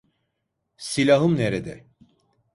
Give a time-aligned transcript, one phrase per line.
[0.77, 1.87] Silahım nerede?